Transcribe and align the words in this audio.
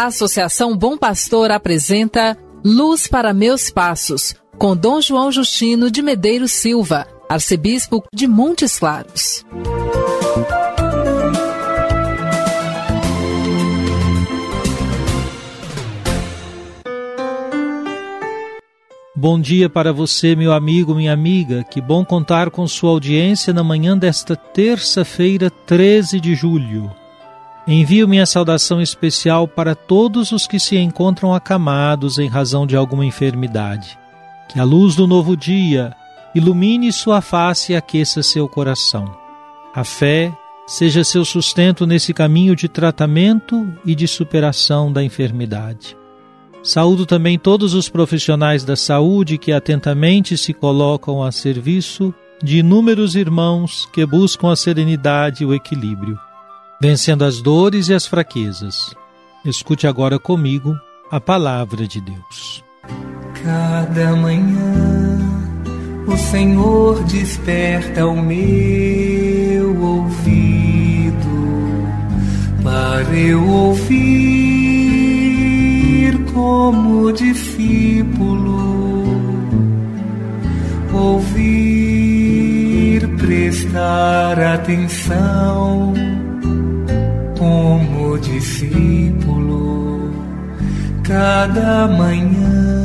A 0.00 0.06
Associação 0.06 0.74
Bom 0.74 0.96
Pastor 0.96 1.50
apresenta 1.50 2.34
Luz 2.64 3.06
para 3.06 3.34
Meus 3.34 3.68
Passos, 3.68 4.34
com 4.56 4.74
Dom 4.74 4.98
João 4.98 5.30
Justino 5.30 5.90
de 5.90 6.00
Medeiros 6.00 6.52
Silva, 6.52 7.06
arcebispo 7.28 8.02
de 8.10 8.26
Montes 8.26 8.78
Claros. 8.78 9.44
Bom 19.14 19.38
dia 19.38 19.68
para 19.68 19.92
você, 19.92 20.34
meu 20.34 20.54
amigo, 20.54 20.94
minha 20.94 21.12
amiga. 21.12 21.62
Que 21.62 21.78
bom 21.78 22.06
contar 22.06 22.50
com 22.50 22.66
sua 22.66 22.88
audiência 22.88 23.52
na 23.52 23.62
manhã 23.62 23.98
desta 23.98 24.34
terça-feira, 24.34 25.50
13 25.50 26.18
de 26.18 26.34
julho. 26.34 26.90
Envio 27.72 28.08
minha 28.08 28.26
saudação 28.26 28.82
especial 28.82 29.46
para 29.46 29.76
todos 29.76 30.32
os 30.32 30.44
que 30.44 30.58
se 30.58 30.76
encontram 30.76 31.32
acamados 31.32 32.18
em 32.18 32.26
razão 32.26 32.66
de 32.66 32.74
alguma 32.74 33.06
enfermidade. 33.06 33.96
Que 34.48 34.58
a 34.58 34.64
luz 34.64 34.96
do 34.96 35.06
novo 35.06 35.36
dia 35.36 35.94
ilumine 36.34 36.92
sua 36.92 37.20
face 37.20 37.72
e 37.72 37.76
aqueça 37.76 38.24
seu 38.24 38.48
coração. 38.48 39.16
A 39.72 39.84
fé 39.84 40.36
seja 40.66 41.04
seu 41.04 41.24
sustento 41.24 41.86
nesse 41.86 42.12
caminho 42.12 42.56
de 42.56 42.68
tratamento 42.68 43.72
e 43.86 43.94
de 43.94 44.08
superação 44.08 44.92
da 44.92 45.04
enfermidade. 45.04 45.96
Saúdo 46.64 47.06
também 47.06 47.38
todos 47.38 47.72
os 47.72 47.88
profissionais 47.88 48.64
da 48.64 48.74
saúde 48.74 49.38
que 49.38 49.52
atentamente 49.52 50.36
se 50.36 50.52
colocam 50.52 51.22
a 51.22 51.30
serviço 51.30 52.12
de 52.42 52.58
inúmeros 52.58 53.14
irmãos 53.14 53.88
que 53.92 54.04
buscam 54.04 54.50
a 54.50 54.56
serenidade 54.56 55.44
e 55.44 55.46
o 55.46 55.54
equilíbrio, 55.54 56.18
vencendo 56.80 57.24
as 57.24 57.42
dores 57.42 57.88
e 57.88 57.94
as 57.94 58.06
fraquezas. 58.06 58.94
Escute 59.44 59.86
agora 59.86 60.18
comigo 60.18 60.74
a 61.10 61.20
palavra 61.20 61.86
de 61.86 62.00
Deus. 62.00 62.64
Cada 63.42 64.16
manhã 64.16 65.18
o 66.06 66.16
Senhor 66.16 67.02
desperta 67.04 68.06
o 68.06 68.20
meu 68.20 69.80
ouvido 69.80 70.40
para 72.62 73.16
eu 73.16 73.46
ouvir 73.46 74.50
como 76.32 77.12
discípulo, 77.12 78.54
ouvir, 80.92 82.20
prestar 83.18 84.38
atenção, 84.38 85.92
como 87.50 88.16
discípulo, 88.18 90.12
cada 91.04 91.88
manhã. 91.88 92.78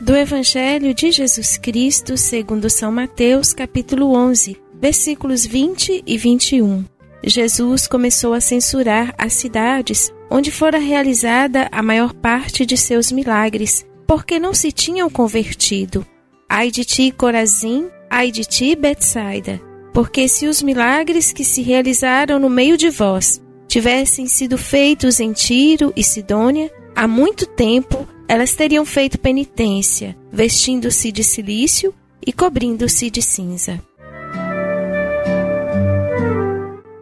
Do 0.00 0.14
Evangelho 0.14 0.94
de 0.94 1.10
Jesus 1.10 1.56
Cristo, 1.58 2.16
segundo 2.16 2.70
São 2.70 2.92
Mateus, 2.92 3.52
capítulo 3.52 4.14
11, 4.14 4.56
versículos 4.80 5.44
20 5.44 6.04
e 6.06 6.16
21. 6.16 6.84
Jesus 7.24 7.88
começou 7.88 8.32
a 8.32 8.40
censurar 8.40 9.12
as 9.18 9.32
cidades 9.32 10.12
onde 10.30 10.52
fora 10.52 10.78
realizada 10.78 11.68
a 11.72 11.82
maior 11.82 12.14
parte 12.14 12.64
de 12.64 12.76
seus 12.76 13.10
milagres, 13.10 13.84
porque 14.06 14.38
não 14.38 14.54
se 14.54 14.70
tinham 14.70 15.10
convertido. 15.10 16.06
Ai 16.48 16.70
de 16.70 16.84
ti, 16.84 17.10
Corazim, 17.10 17.88
ai 18.08 18.30
de 18.30 18.44
ti, 18.44 18.76
Betsaida, 18.76 19.71
porque 19.92 20.26
se 20.26 20.46
os 20.46 20.62
milagres 20.62 21.32
que 21.32 21.44
se 21.44 21.62
realizaram 21.62 22.38
no 22.38 22.48
meio 22.48 22.76
de 22.76 22.88
vós 22.88 23.42
tivessem 23.68 24.26
sido 24.26 24.56
feitos 24.56 25.20
em 25.20 25.32
Tiro 25.32 25.92
e 25.94 26.02
Sidônia, 26.02 26.70
há 26.94 27.06
muito 27.06 27.46
tempo 27.46 28.06
elas 28.26 28.54
teriam 28.54 28.84
feito 28.84 29.18
penitência, 29.18 30.16
vestindo-se 30.32 31.12
de 31.12 31.22
silício 31.22 31.94
e 32.24 32.32
cobrindo-se 32.32 33.10
de 33.10 33.20
cinza. 33.20 33.80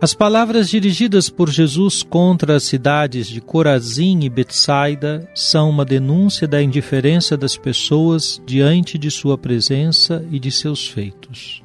As 0.03 0.15
palavras 0.15 0.71
dirigidas 0.71 1.29
por 1.29 1.51
Jesus 1.51 2.03
contra 2.03 2.57
as 2.57 2.65
cidades 2.65 3.27
de 3.27 3.39
Corazim 3.39 4.21
e 4.23 4.31
Betsaida 4.31 5.31
são 5.35 5.69
uma 5.69 5.85
denúncia 5.85 6.49
da 6.49 6.63
indiferença 6.63 7.37
das 7.37 7.55
pessoas 7.55 8.41
diante 8.47 8.97
de 8.97 9.11
sua 9.11 9.37
presença 9.37 10.27
e 10.31 10.41
de 10.41 10.51
seus 10.51 10.89
feitos. 10.89 11.63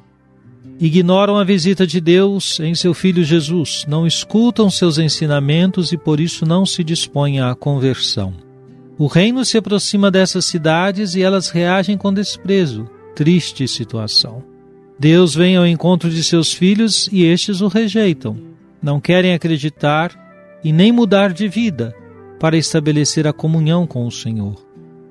Ignoram 0.78 1.38
a 1.38 1.44
visita 1.44 1.86
de 1.86 2.02
Deus 2.02 2.60
em 2.60 2.74
seu 2.74 2.92
Filho 2.92 3.24
Jesus, 3.24 3.86
não 3.88 4.06
escutam 4.06 4.68
seus 4.68 4.98
ensinamentos 4.98 5.90
e 5.90 5.96
por 5.96 6.20
isso 6.20 6.44
não 6.44 6.66
se 6.66 6.84
dispõem 6.84 7.40
à 7.40 7.54
conversão. 7.54 8.34
O 8.98 9.06
reino 9.06 9.42
se 9.42 9.56
aproxima 9.56 10.10
dessas 10.10 10.44
cidades 10.44 11.14
e 11.14 11.22
elas 11.22 11.48
reagem 11.48 11.96
com 11.96 12.12
desprezo. 12.12 12.88
Triste 13.14 13.66
situação. 13.66 14.44
Deus 14.98 15.34
vem 15.34 15.56
ao 15.56 15.66
encontro 15.66 16.10
de 16.10 16.22
seus 16.22 16.52
filhos 16.52 17.08
e 17.10 17.24
estes 17.24 17.62
o 17.62 17.68
rejeitam. 17.68 18.36
Não 18.82 19.00
querem 19.00 19.32
acreditar 19.32 20.12
e 20.62 20.72
nem 20.72 20.92
mudar 20.92 21.32
de 21.32 21.48
vida 21.48 21.94
para 22.38 22.56
estabelecer 22.56 23.26
a 23.26 23.32
comunhão 23.32 23.86
com 23.86 24.06
o 24.06 24.12
Senhor. 24.12 24.56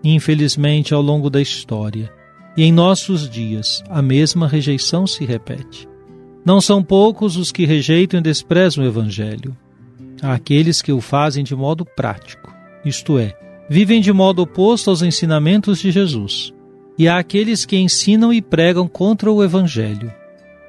Infelizmente, 0.04 0.94
ao 0.94 1.02
longo 1.02 1.28
da 1.28 1.42
história 1.42 2.12
e 2.56 2.64
em 2.64 2.72
nossos 2.72 3.30
dias, 3.30 3.84
a 3.90 4.02
mesma 4.02 4.48
rejeição 4.48 5.06
se 5.06 5.26
repete. 5.26 5.88
Não 6.46 6.62
são 6.62 6.84
poucos 6.84 7.38
os 7.38 7.52
que 7.52 7.66
rejeitam 7.66 8.20
e 8.20 8.24
desprezam 8.24 8.84
o 8.84 8.88
Evangelho. 8.88 9.56
Há 10.22 10.34
aqueles 10.34 10.82
que 10.82 10.92
o 10.92 11.02
fazem 11.02 11.44
de 11.44 11.56
modo 11.56 11.86
prático, 11.86 12.54
isto 12.86 13.18
é, 13.18 13.38
vivem 13.70 14.00
de 14.00 14.14
modo 14.14 14.42
oposto 14.42 14.90
aos 14.90 15.02
ensinamentos 15.02 15.80
de 15.80 15.92
Jesus 15.92 16.54
e 16.98 17.08
há 17.08 17.18
aqueles 17.18 17.66
que 17.66 17.78
ensinam 17.78 18.32
e 18.32 18.42
pregam 18.42 18.88
contra 18.88 19.32
o 19.32 19.44
Evangelho. 19.44 20.12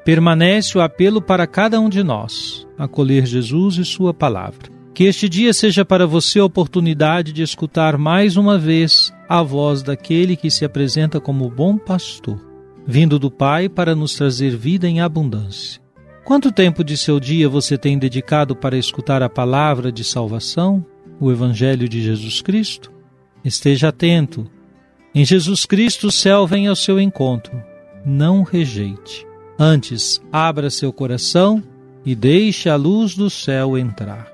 Permanece 0.04 0.76
o 0.76 0.80
apelo 0.80 1.20
para 1.20 1.46
cada 1.46 1.80
um 1.80 1.88
de 1.88 2.02
nós, 2.02 2.66
acolher 2.78 3.26
Jesus 3.26 3.76
e 3.76 3.84
Sua 3.84 4.12
palavra. 4.12 4.70
Que 4.94 5.04
este 5.04 5.28
dia 5.28 5.52
seja 5.52 5.84
para 5.84 6.06
você 6.06 6.38
a 6.38 6.44
oportunidade 6.44 7.32
de 7.32 7.42
escutar 7.42 7.98
mais 7.98 8.36
uma 8.36 8.58
vez 8.58 9.12
a 9.28 9.42
voz 9.42 9.82
daquele 9.82 10.36
que 10.36 10.50
se 10.50 10.64
apresenta 10.64 11.20
como 11.20 11.50
bom 11.50 11.76
pastor, 11.76 12.40
vindo 12.86 13.18
do 13.18 13.30
Pai 13.30 13.68
para 13.68 13.94
nos 13.94 14.14
trazer 14.14 14.56
vida 14.56 14.88
em 14.88 15.00
abundância. 15.00 15.80
Quanto 16.24 16.52
tempo 16.52 16.82
de 16.82 16.96
seu 16.96 17.20
dia 17.20 17.48
você 17.48 17.78
tem 17.78 17.98
dedicado 17.98 18.56
para 18.56 18.76
escutar 18.76 19.22
a 19.22 19.28
palavra 19.28 19.92
de 19.92 20.02
salvação, 20.02 20.84
o 21.20 21.30
Evangelho 21.30 21.88
de 21.88 22.02
Jesus 22.02 22.42
Cristo? 22.42 22.92
Esteja 23.44 23.88
atento 23.88 24.50
em 25.18 25.24
Jesus 25.24 25.64
Cristo, 25.64 26.08
o 26.08 26.12
céu 26.12 26.46
vem 26.46 26.66
ao 26.66 26.76
seu 26.76 27.00
encontro. 27.00 27.58
Não 28.04 28.42
rejeite. 28.42 29.26
Antes, 29.58 30.20
abra 30.30 30.68
seu 30.68 30.92
coração 30.92 31.62
e 32.04 32.14
deixe 32.14 32.68
a 32.68 32.76
luz 32.76 33.14
do 33.14 33.30
céu 33.30 33.78
entrar. 33.78 34.30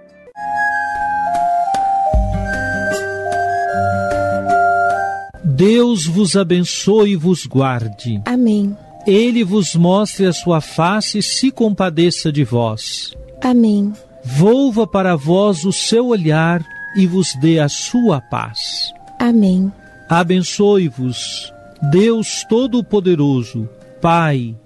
Deus 5.64 6.06
vos 6.06 6.34
abençoe 6.34 7.12
e 7.12 7.16
vos 7.16 7.46
guarde. 7.46 8.20
Amém. 8.24 8.76
Ele 9.06 9.44
vos 9.44 9.76
mostre 9.76 10.26
a 10.26 10.32
sua 10.32 10.60
face 10.60 11.18
e 11.18 11.22
se 11.22 11.52
compadeça 11.52 12.32
de 12.32 12.42
vós. 12.42 13.12
Amém. 13.40 13.92
Volva 14.24 14.88
para 14.88 15.14
vós 15.14 15.64
o 15.64 15.72
seu 15.72 16.08
olhar 16.08 16.66
e 16.96 17.06
vos 17.06 17.36
dê 17.36 17.60
a 17.60 17.68
sua 17.68 18.20
paz. 18.20 18.92
Amém. 19.20 19.72
Abençoe-vos, 20.08 21.52
Deus 21.92 22.44
Todo-Poderoso, 22.48 23.68
Pai 24.00 24.56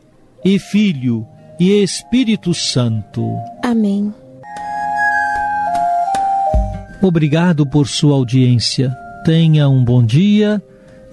e 0.43 0.59
Filho 0.59 1.27
e 1.61 1.83
Espírito 1.83 2.55
Santo. 2.55 3.23
Amém. 3.63 4.15
Obrigado 7.03 7.67
por 7.67 7.87
sua 7.87 8.15
audiência. 8.15 8.97
Tenha 9.27 9.69
um 9.69 9.85
bom 9.85 10.03
dia 10.03 10.63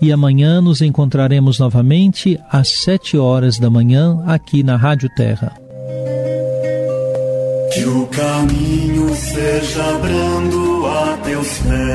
e 0.04 0.12
amanhã 0.12 0.60
nos 0.60 0.82
encontraremos 0.82 1.60
novamente 1.60 2.38
às 2.52 2.82
sete 2.84 3.18
horas 3.18 3.58
da 3.58 3.70
manhã 3.70 4.22
aqui 4.28 4.62
na 4.62 4.76
Rádio 4.76 5.10
Terra. 5.16 5.54
Que 7.74 7.86
o 7.86 8.06
caminho 8.08 9.16
seja 9.16 9.98
brando 10.00 10.86
a 10.88 11.18
teus 11.24 11.48
pés. 11.60 11.94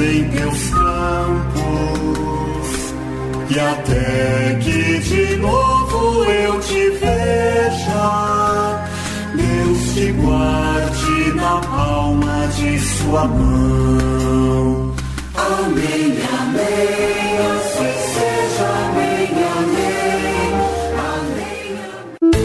Em 0.00 0.28
teus 0.30 0.70
campos. 0.70 1.60
E 3.50 3.58
até 3.58 4.58
que 4.60 4.98
de 5.00 5.36
novo 5.36 6.24
eu 6.24 6.60
te 6.60 6.90
veja, 6.90 8.86
Deus 9.34 9.94
te 9.94 10.12
guarde 10.12 11.32
na 11.34 11.60
palma 11.60 12.48
de 12.56 12.78
sua 12.78 13.26
mão. 13.26 14.94
Amém, 15.34 16.18
amém, 16.40 17.38
assim 17.50 17.92
seja, 18.14 18.68
amém, 18.86 19.28
amém, 19.58 20.52
amém. 22.22 22.40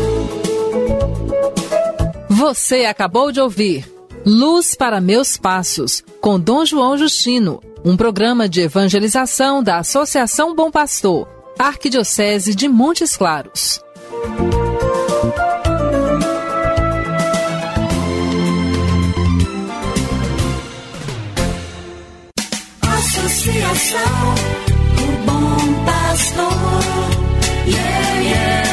Você 2.30 2.86
acabou 2.86 3.32
de 3.32 3.40
ouvir 3.40 3.95
Luz 4.28 4.74
para 4.74 5.00
Meus 5.00 5.38
Passos, 5.38 6.04
com 6.20 6.40
Dom 6.40 6.66
João 6.66 6.98
Justino, 6.98 7.62
um 7.86 7.96
programa 7.96 8.50
de 8.50 8.62
evangelização 8.62 9.62
da 9.62 9.78
Associação 9.78 10.56
Bom 10.56 10.72
Pastor, 10.72 11.28
Arquidiocese 11.60 12.56
de 12.56 12.68
Montes 12.68 13.16
Claros. 13.16 13.80
Associação 22.82 24.02
do 24.96 25.06
Bom 25.24 25.86
Pastor, 25.86 26.52
yeah, 27.68 28.22
yeah. 28.22 28.65